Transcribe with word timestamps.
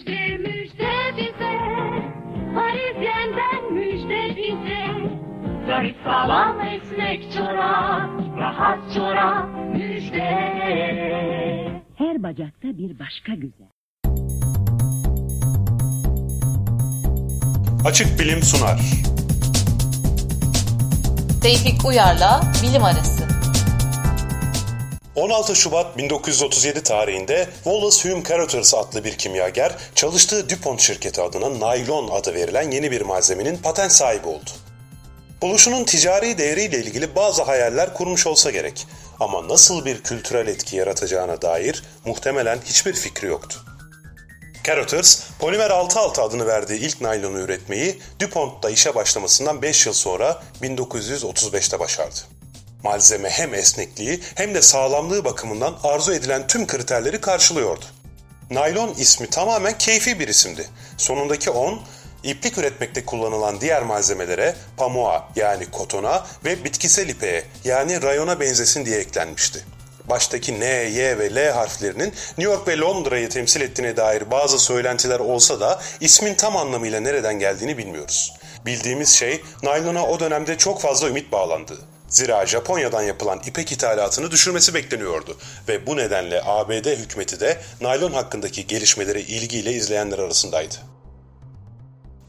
Müjde 0.00 0.36
müjde 0.38 1.16
bize, 1.16 1.58
Parisyen'den 2.54 3.72
müjde 3.72 4.36
bize. 4.36 4.86
Zarif 5.66 5.96
sağlam 6.04 6.60
esnek 6.60 7.32
çorap, 7.32 8.10
rahat 8.38 8.94
çorap 8.94 9.48
müjde. 9.74 10.30
Her 11.96 12.22
bacakta 12.22 12.68
bir 12.68 12.98
başka 12.98 13.34
güzel. 13.34 13.68
Açık 17.84 18.20
Bilim 18.20 18.42
sunar. 18.42 18.80
Tevfik 21.42 21.84
Uyar'la 21.84 22.40
Bilim 22.62 22.84
Arası. 22.84 23.39
16 25.14 25.56
Şubat 25.56 25.98
1937 25.98 26.82
tarihinde 26.82 27.48
Wallace 27.64 28.10
Hume 28.10 28.24
Carothers 28.24 28.74
adlı 28.74 29.04
bir 29.04 29.18
kimyager 29.18 29.76
çalıştığı 29.94 30.50
DuPont 30.50 30.80
şirketi 30.80 31.22
adına 31.22 31.60
naylon 31.60 32.08
adı 32.08 32.34
verilen 32.34 32.70
yeni 32.70 32.90
bir 32.90 33.00
malzemenin 33.00 33.56
patent 33.56 33.92
sahibi 33.92 34.28
oldu. 34.28 34.50
Buluşunun 35.42 35.84
ticari 35.84 36.38
değeriyle 36.38 36.78
ilgili 36.78 37.16
bazı 37.16 37.42
hayaller 37.42 37.94
kurmuş 37.94 38.26
olsa 38.26 38.50
gerek 38.50 38.86
ama 39.20 39.48
nasıl 39.48 39.84
bir 39.84 40.02
kültürel 40.02 40.46
etki 40.46 40.76
yaratacağına 40.76 41.42
dair 41.42 41.82
muhtemelen 42.04 42.58
hiçbir 42.64 42.92
fikri 42.92 43.26
yoktu. 43.26 43.60
Carothers, 44.64 45.22
polimer 45.38 45.70
6.6 45.70 46.20
adını 46.20 46.46
verdiği 46.46 46.80
ilk 46.80 47.00
naylonu 47.00 47.38
üretmeyi 47.38 47.98
DuPont'ta 48.20 48.70
işe 48.70 48.94
başlamasından 48.94 49.62
5 49.62 49.86
yıl 49.86 49.92
sonra 49.92 50.42
1935'te 50.62 51.78
başardı. 51.78 52.39
Malzeme 52.82 53.30
hem 53.30 53.54
esnekliği 53.54 54.20
hem 54.34 54.54
de 54.54 54.62
sağlamlığı 54.62 55.24
bakımından 55.24 55.78
arzu 55.82 56.12
edilen 56.12 56.46
tüm 56.46 56.66
kriterleri 56.66 57.20
karşılıyordu. 57.20 57.84
Naylon 58.50 58.94
ismi 58.98 59.30
tamamen 59.30 59.78
keyfi 59.78 60.20
bir 60.20 60.28
isimdi. 60.28 60.68
Sonundaki 60.96 61.50
10, 61.50 61.80
iplik 62.22 62.58
üretmekte 62.58 63.04
kullanılan 63.04 63.60
diğer 63.60 63.82
malzemelere 63.82 64.54
pamuğa 64.76 65.28
yani 65.36 65.70
kotona 65.70 66.26
ve 66.44 66.64
bitkisel 66.64 67.08
ipeğe 67.08 67.44
yani 67.64 68.02
rayona 68.02 68.40
benzesin 68.40 68.86
diye 68.86 68.98
eklenmişti. 68.98 69.64
Baştaki 70.08 70.60
N, 70.60 70.64
Y 70.66 71.18
ve 71.18 71.34
L 71.34 71.50
harflerinin 71.52 72.14
New 72.38 72.42
York 72.42 72.68
ve 72.68 72.78
Londra'yı 72.78 73.28
temsil 73.28 73.60
ettiğine 73.60 73.96
dair 73.96 74.30
bazı 74.30 74.58
söylentiler 74.58 75.20
olsa 75.20 75.60
da 75.60 75.80
ismin 76.00 76.34
tam 76.34 76.56
anlamıyla 76.56 77.00
nereden 77.00 77.38
geldiğini 77.38 77.78
bilmiyoruz. 77.78 78.32
Bildiğimiz 78.66 79.08
şey 79.08 79.42
naylona 79.62 80.06
o 80.06 80.20
dönemde 80.20 80.58
çok 80.58 80.80
fazla 80.80 81.08
ümit 81.08 81.32
bağlandı. 81.32 81.78
Zira 82.10 82.46
Japonya'dan 82.46 83.02
yapılan 83.02 83.42
ipek 83.46 83.72
ithalatını 83.72 84.30
düşürmesi 84.30 84.74
bekleniyordu 84.74 85.38
ve 85.68 85.86
bu 85.86 85.96
nedenle 85.96 86.42
ABD 86.44 86.86
hükümeti 86.86 87.40
de 87.40 87.60
naylon 87.80 88.12
hakkındaki 88.12 88.66
gelişmeleri 88.66 89.20
ilgiyle 89.20 89.72
izleyenler 89.72 90.18
arasındaydı. 90.18 90.74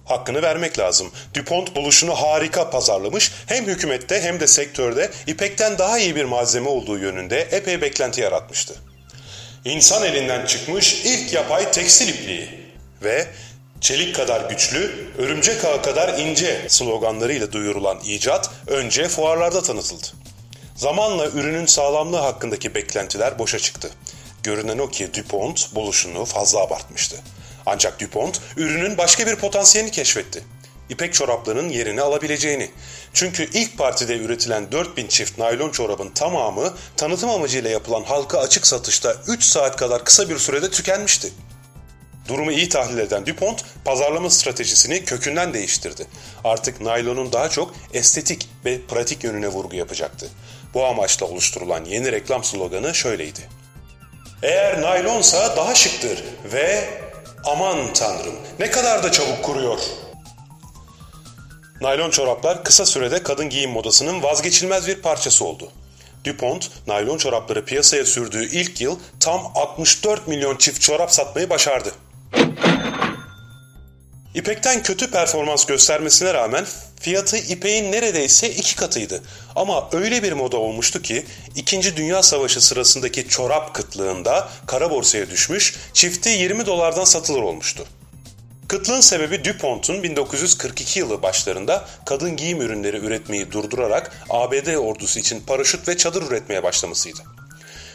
Hakkını 0.05 0.41
vermek 0.41 0.79
lazım. 0.79 1.11
DuPont 1.33 1.75
buluşunu 1.75 2.13
harika 2.13 2.69
pazarlamış, 2.69 3.31
hem 3.45 3.65
hükümette 3.65 4.21
hem 4.21 4.39
de 4.39 4.47
sektörde 4.47 5.11
ipekten 5.27 5.77
daha 5.77 5.99
iyi 5.99 6.15
bir 6.15 6.25
malzeme 6.25 6.69
olduğu 6.69 6.97
yönünde 6.97 7.41
epey 7.41 7.81
beklenti 7.81 8.21
yaratmıştı. 8.21 8.75
İnsan 9.65 10.03
elinden 10.03 10.45
çıkmış 10.45 11.01
ilk 11.05 11.33
yapay 11.33 11.71
tekstil 11.71 12.07
ipliği 12.07 12.49
ve 13.03 13.27
çelik 13.81 14.15
kadar 14.15 14.49
güçlü, 14.49 15.11
örümcek 15.17 15.65
ağı 15.65 15.81
kadar 15.81 16.19
ince 16.19 16.65
sloganlarıyla 16.67 17.51
duyurulan 17.51 17.99
icat 17.99 18.49
önce 18.67 19.07
fuarlarda 19.07 19.61
tanıtıldı. 19.61 20.07
Zamanla 20.75 21.27
ürünün 21.27 21.65
sağlamlığı 21.65 22.17
hakkındaki 22.17 22.75
beklentiler 22.75 23.39
boşa 23.39 23.59
çıktı. 23.59 23.89
Görünen 24.43 24.77
o 24.77 24.89
ki 24.89 25.13
DuPont 25.13 25.75
buluşunu 25.75 26.25
fazla 26.25 26.59
abartmıştı. 26.59 27.15
Ancak 27.65 28.01
DuPont 28.01 28.41
ürünün 28.57 28.97
başka 28.97 29.27
bir 29.27 29.35
potansiyelini 29.35 29.91
keşfetti. 29.91 30.43
İpek 30.89 31.13
çoraplarının 31.13 31.69
yerini 31.69 32.01
alabileceğini. 32.01 32.71
Çünkü 33.13 33.49
ilk 33.53 33.77
partide 33.77 34.17
üretilen 34.17 34.71
4000 34.71 35.07
çift 35.07 35.37
naylon 35.37 35.69
çorabın 35.69 36.09
tamamı 36.09 36.73
tanıtım 36.97 37.29
amacıyla 37.29 37.69
yapılan 37.69 38.03
halka 38.03 38.39
açık 38.39 38.67
satışta 38.67 39.15
3 39.27 39.43
saat 39.43 39.75
kadar 39.75 40.03
kısa 40.03 40.29
bir 40.29 40.37
sürede 40.37 40.71
tükenmişti. 40.71 41.31
Durumu 42.27 42.51
iyi 42.51 42.69
tahlil 42.69 42.97
eden 42.97 43.25
DuPont 43.25 43.63
pazarlama 43.85 44.29
stratejisini 44.29 45.05
kökünden 45.05 45.53
değiştirdi. 45.53 46.07
Artık 46.43 46.81
naylonun 46.81 47.31
daha 47.31 47.49
çok 47.49 47.75
estetik 47.93 48.49
ve 48.65 48.81
pratik 48.81 49.23
yönüne 49.23 49.47
vurgu 49.47 49.75
yapacaktı. 49.75 50.29
Bu 50.73 50.85
amaçla 50.85 51.25
oluşturulan 51.25 51.85
yeni 51.85 52.11
reklam 52.11 52.43
sloganı 52.43 52.95
şöyleydi. 52.95 53.49
Eğer 54.43 54.81
naylonsa 54.81 55.57
daha 55.57 55.75
şıktır 55.75 56.23
ve 56.53 56.89
aman 57.45 57.93
tanrım 57.93 58.35
ne 58.59 58.71
kadar 58.71 59.03
da 59.03 59.11
çabuk 59.11 59.43
kuruyor. 59.43 59.79
Naylon 61.81 62.09
çoraplar 62.09 62.63
kısa 62.63 62.85
sürede 62.85 63.23
kadın 63.23 63.49
giyim 63.49 63.71
modasının 63.71 64.23
vazgeçilmez 64.23 64.87
bir 64.87 64.95
parçası 64.95 65.45
oldu. 65.45 65.71
DuPont, 66.25 66.69
naylon 66.87 67.17
çorapları 67.17 67.65
piyasaya 67.65 68.05
sürdüğü 68.05 68.45
ilk 68.45 68.81
yıl 68.81 68.99
tam 69.19 69.51
64 69.55 70.27
milyon 70.27 70.55
çift 70.57 70.81
çorap 70.81 71.11
satmayı 71.11 71.49
başardı. 71.49 71.93
İpekten 74.35 74.83
kötü 74.83 75.11
performans 75.11 75.65
göstermesine 75.65 76.33
rağmen 76.33 76.65
fiyatı 76.99 77.37
ipeğin 77.37 77.91
neredeyse 77.91 78.49
iki 78.49 78.75
katıydı. 78.75 79.21
Ama 79.55 79.89
öyle 79.91 80.23
bir 80.23 80.31
moda 80.31 80.57
olmuştu 80.57 81.01
ki 81.01 81.25
2. 81.55 81.97
Dünya 81.97 82.23
Savaşı 82.23 82.61
sırasındaki 82.61 83.27
çorap 83.27 83.73
kıtlığında 83.73 84.49
kara 84.67 84.91
borsaya 84.91 85.29
düşmüş, 85.29 85.75
çifti 85.93 86.29
20 86.29 86.65
dolardan 86.65 87.03
satılır 87.03 87.41
olmuştu. 87.41 87.85
Kıtlığın 88.67 89.01
sebebi 89.01 89.45
DuPont'un 89.45 90.03
1942 90.03 90.99
yılı 90.99 91.21
başlarında 91.21 91.85
kadın 92.05 92.37
giyim 92.37 92.61
ürünleri 92.61 92.97
üretmeyi 92.97 93.51
durdurarak 93.51 94.25
ABD 94.29 94.75
ordusu 94.75 95.19
için 95.19 95.41
paraşüt 95.41 95.87
ve 95.87 95.97
çadır 95.97 96.23
üretmeye 96.23 96.63
başlamasıydı. 96.63 97.19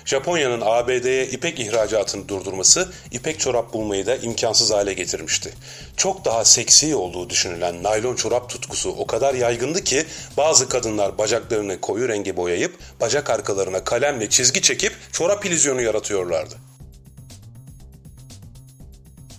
Japonya'nın 0.07 0.63
ABD'ye 0.65 1.27
ipek 1.27 1.61
ihracatını 1.61 2.29
durdurması 2.29 2.89
ipek 3.11 3.41
çorap 3.41 3.73
bulmayı 3.73 4.07
da 4.07 4.17
imkansız 4.17 4.71
hale 4.71 4.93
getirmişti. 4.93 5.55
Çok 5.97 6.25
daha 6.25 6.45
seksi 6.45 6.95
olduğu 6.95 7.31
düşünülen 7.31 7.83
naylon 7.83 8.17
çorap 8.17 8.51
tutkusu 8.51 8.91
o 8.91 9.07
kadar 9.07 9.35
yaygındı 9.35 9.85
ki 9.85 10.05
bazı 10.37 10.69
kadınlar 10.69 11.19
bacaklarını 11.19 11.81
koyu 11.81 12.09
renge 12.09 12.37
boyayıp 12.37 12.79
bacak 13.01 13.31
arkalarına 13.31 13.85
kalemle 13.85 14.31
çizgi 14.31 14.63
çekip 14.63 14.93
çorap 15.13 15.47
illüzyonu 15.47 15.83
yaratıyorlardı. 15.83 16.55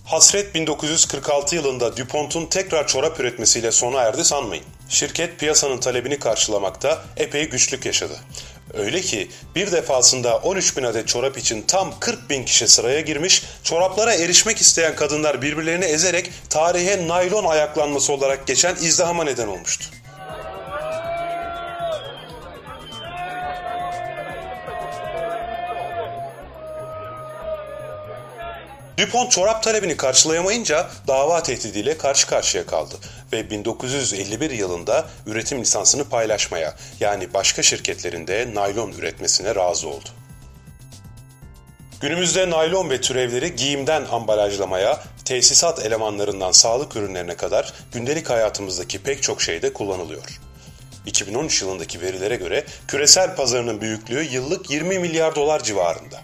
Hasret 0.04 0.54
1946 0.54 1.56
yılında 1.56 1.96
DuPont'un 1.96 2.46
tekrar 2.46 2.86
çorap 2.86 3.20
üretmesiyle 3.20 3.72
sona 3.72 4.00
erdi 4.00 4.24
sanmayın. 4.24 4.64
Şirket 4.88 5.38
piyasanın 5.38 5.78
talebini 5.78 6.18
karşılamakta 6.18 7.04
epey 7.16 7.48
güçlük 7.48 7.86
yaşadı. 7.86 8.20
Öyle 8.74 9.00
ki 9.00 9.30
bir 9.54 9.72
defasında 9.72 10.36
13 10.36 10.76
bin 10.76 10.82
adet 10.82 11.08
çorap 11.08 11.38
için 11.38 11.62
tam 11.62 11.94
40 12.00 12.30
bin 12.30 12.44
kişi 12.44 12.68
sıraya 12.68 13.00
girmiş, 13.00 13.42
çoraplara 13.62 14.14
erişmek 14.14 14.58
isteyen 14.58 14.96
kadınlar 14.96 15.42
birbirlerini 15.42 15.84
ezerek 15.84 16.30
tarihe 16.50 17.08
naylon 17.08 17.44
ayaklanması 17.44 18.12
olarak 18.12 18.46
geçen 18.46 18.74
izdihama 18.74 19.24
neden 19.24 19.48
olmuştu. 19.48 19.84
DuPont 28.98 29.30
çorap 29.30 29.62
talebini 29.62 29.96
karşılayamayınca 29.96 30.90
dava 31.06 31.42
tehdidiyle 31.42 31.98
karşı 31.98 32.26
karşıya 32.26 32.66
kaldı 32.66 32.94
ve 33.32 33.50
1951 33.50 34.50
yılında 34.50 35.08
üretim 35.26 35.60
lisansını 35.60 36.08
paylaşmaya 36.08 36.74
yani 37.00 37.34
başka 37.34 37.62
şirketlerinde 37.62 38.54
naylon 38.54 38.92
üretmesine 38.92 39.54
razı 39.54 39.88
oldu. 39.88 40.08
Günümüzde 42.00 42.50
naylon 42.50 42.90
ve 42.90 43.00
türevleri 43.00 43.56
giyimden 43.56 44.04
ambalajlamaya, 44.04 45.04
tesisat 45.24 45.86
elemanlarından 45.86 46.52
sağlık 46.52 46.96
ürünlerine 46.96 47.36
kadar 47.36 47.72
gündelik 47.92 48.30
hayatımızdaki 48.30 49.02
pek 49.02 49.22
çok 49.22 49.42
şeyde 49.42 49.72
kullanılıyor. 49.72 50.40
2013 51.06 51.62
yılındaki 51.62 52.00
verilere 52.00 52.36
göre 52.36 52.64
küresel 52.88 53.36
pazarının 53.36 53.80
büyüklüğü 53.80 54.22
yıllık 54.22 54.70
20 54.70 54.98
milyar 54.98 55.34
dolar 55.34 55.62
civarında. 55.62 56.20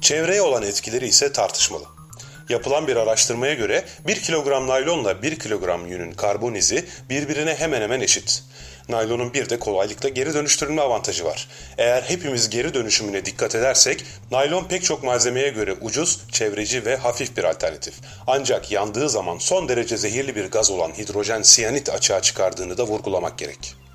Çevreye 0.00 0.42
olan 0.42 0.62
etkileri 0.62 1.06
ise 1.06 1.32
tartışmalı. 1.32 1.95
Yapılan 2.48 2.86
bir 2.86 2.96
araştırmaya 2.96 3.54
göre 3.54 3.84
1 4.06 4.22
kilogram 4.22 4.66
naylonla 4.66 5.22
1 5.22 5.38
kilogram 5.38 5.86
yünün 5.86 6.12
karbon 6.12 6.54
izi 6.54 6.84
birbirine 7.10 7.54
hemen 7.54 7.82
hemen 7.82 8.00
eşit. 8.00 8.42
Naylonun 8.88 9.34
bir 9.34 9.48
de 9.48 9.58
kolaylıkla 9.58 10.08
geri 10.08 10.34
dönüştürülme 10.34 10.82
avantajı 10.82 11.24
var. 11.24 11.48
Eğer 11.78 12.02
hepimiz 12.02 12.50
geri 12.50 12.74
dönüşümüne 12.74 13.24
dikkat 13.24 13.54
edersek, 13.54 14.04
naylon 14.30 14.64
pek 14.64 14.84
çok 14.84 15.04
malzemeye 15.04 15.48
göre 15.48 15.72
ucuz, 15.80 16.20
çevreci 16.32 16.84
ve 16.84 16.96
hafif 16.96 17.36
bir 17.36 17.44
alternatif. 17.44 17.94
Ancak 18.26 18.72
yandığı 18.72 19.10
zaman 19.10 19.38
son 19.38 19.68
derece 19.68 19.96
zehirli 19.96 20.36
bir 20.36 20.50
gaz 20.50 20.70
olan 20.70 20.92
hidrojen 20.92 21.42
siyanit 21.42 21.88
açığa 21.90 22.22
çıkardığını 22.22 22.78
da 22.78 22.86
vurgulamak 22.86 23.38
gerek. 23.38 23.85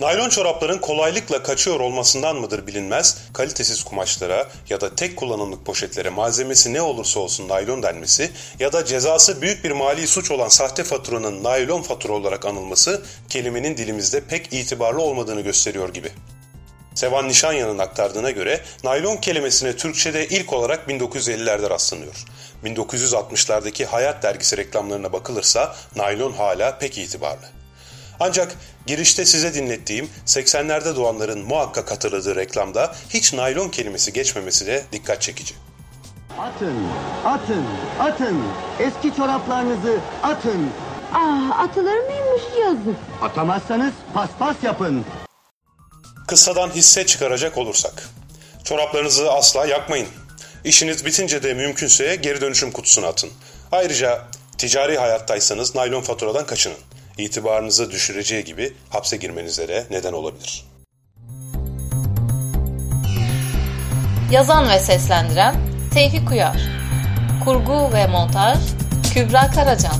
Naylon 0.00 0.28
çorapların 0.28 0.78
kolaylıkla 0.78 1.42
kaçıyor 1.42 1.80
olmasından 1.80 2.36
mıdır 2.36 2.66
bilinmez, 2.66 3.18
kalitesiz 3.32 3.84
kumaşlara 3.84 4.48
ya 4.68 4.80
da 4.80 4.94
tek 4.94 5.16
kullanımlık 5.16 5.66
poşetlere 5.66 6.10
malzemesi 6.10 6.72
ne 6.72 6.82
olursa 6.82 7.20
olsun 7.20 7.48
naylon 7.48 7.82
denmesi 7.82 8.30
ya 8.58 8.72
da 8.72 8.84
cezası 8.84 9.42
büyük 9.42 9.64
bir 9.64 9.70
mali 9.70 10.06
suç 10.06 10.30
olan 10.30 10.48
sahte 10.48 10.84
faturanın 10.84 11.44
naylon 11.44 11.82
fatura 11.82 12.12
olarak 12.12 12.46
anılması 12.46 13.02
kelimenin 13.28 13.76
dilimizde 13.76 14.20
pek 14.20 14.52
itibarlı 14.52 15.02
olmadığını 15.02 15.40
gösteriyor 15.40 15.94
gibi. 15.94 16.12
Sevan 16.94 17.28
Nişanyan'ın 17.28 17.78
aktardığına 17.78 18.30
göre 18.30 18.60
naylon 18.84 19.16
kelimesine 19.16 19.76
Türkçe'de 19.76 20.28
ilk 20.28 20.52
olarak 20.52 20.88
1950'lerde 20.88 21.70
rastlanıyor. 21.70 22.24
1960'lardaki 22.64 23.84
Hayat 23.84 24.22
dergisi 24.22 24.56
reklamlarına 24.56 25.12
bakılırsa 25.12 25.76
naylon 25.96 26.32
hala 26.32 26.78
pek 26.78 26.98
itibarlı. 26.98 27.59
Ancak 28.20 28.56
girişte 28.86 29.24
size 29.24 29.54
dinlettiğim 29.54 30.10
80'lerde 30.26 30.96
doğanların 30.96 31.38
muhakkak 31.46 31.90
hatırladığı 31.90 32.36
reklamda 32.36 32.94
hiç 33.08 33.32
naylon 33.32 33.68
kelimesi 33.68 34.12
geçmemesi 34.12 34.66
de 34.66 34.84
dikkat 34.92 35.22
çekici. 35.22 35.54
Atın, 36.38 36.76
atın, 37.24 37.64
atın. 38.00 38.42
Eski 38.78 39.16
çoraplarınızı 39.16 39.98
atın. 40.22 40.70
Ah 41.14 41.58
atılır 41.60 41.98
mıymış 41.98 42.42
yazık. 42.60 42.96
Atamazsanız 43.22 43.92
paspas 44.14 44.56
yapın. 44.62 45.04
Kıssadan 46.26 46.70
hisse 46.70 47.06
çıkaracak 47.06 47.58
olursak. 47.58 48.08
Çoraplarınızı 48.64 49.32
asla 49.32 49.66
yakmayın. 49.66 50.08
İşiniz 50.64 51.06
bitince 51.06 51.42
de 51.42 51.54
mümkünse 51.54 52.16
geri 52.16 52.40
dönüşüm 52.40 52.70
kutusuna 52.72 53.06
atın. 53.06 53.30
Ayrıca 53.72 54.22
ticari 54.58 54.98
hayattaysanız 54.98 55.74
naylon 55.74 56.02
faturadan 56.02 56.46
kaçının. 56.46 56.76
İtibarınızı 57.18 57.90
düşüreceği 57.90 58.44
gibi 58.44 58.72
hapse 58.90 59.16
girmenize 59.16 59.68
de 59.68 59.86
neden 59.90 60.12
olabilir. 60.12 60.64
Yazan 64.30 64.68
ve 64.68 64.78
seslendiren 64.78 65.54
Tevfik 65.94 66.30
Uyar 66.30 66.56
Kurgu 67.44 67.92
ve 67.92 68.06
montaj 68.06 68.58
Kübra 69.14 69.50
Karacan 69.50 69.96